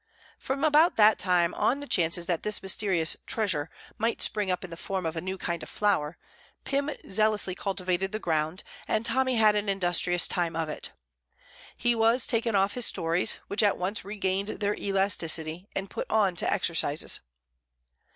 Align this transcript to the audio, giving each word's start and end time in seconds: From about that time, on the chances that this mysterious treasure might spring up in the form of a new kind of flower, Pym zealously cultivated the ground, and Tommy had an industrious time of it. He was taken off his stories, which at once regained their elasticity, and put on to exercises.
From 0.39 0.63
about 0.63 0.95
that 0.95 1.19
time, 1.19 1.53
on 1.53 1.79
the 1.79 1.85
chances 1.85 2.25
that 2.25 2.41
this 2.41 2.63
mysterious 2.63 3.15
treasure 3.27 3.69
might 3.99 4.19
spring 4.19 4.49
up 4.49 4.63
in 4.63 4.71
the 4.71 4.75
form 4.75 5.05
of 5.05 5.15
a 5.15 5.21
new 5.21 5.37
kind 5.37 5.61
of 5.61 5.69
flower, 5.69 6.17
Pym 6.63 6.89
zealously 7.07 7.53
cultivated 7.53 8.11
the 8.11 8.17
ground, 8.17 8.63
and 8.87 9.05
Tommy 9.05 9.35
had 9.35 9.55
an 9.55 9.69
industrious 9.69 10.27
time 10.27 10.55
of 10.55 10.69
it. 10.69 10.91
He 11.77 11.93
was 11.93 12.25
taken 12.25 12.55
off 12.55 12.73
his 12.73 12.87
stories, 12.87 13.41
which 13.47 13.61
at 13.61 13.77
once 13.77 14.03
regained 14.03 14.47
their 14.59 14.73
elasticity, 14.73 15.67
and 15.75 15.87
put 15.87 16.09
on 16.09 16.35
to 16.37 16.51
exercises. 16.51 17.19